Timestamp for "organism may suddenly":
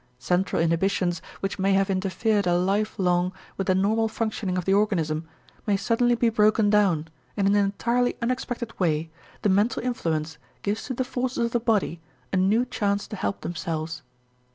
4.73-6.15